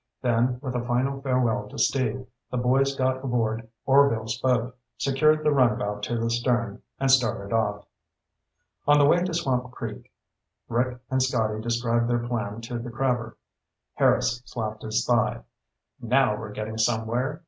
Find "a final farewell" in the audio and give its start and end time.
0.73-1.69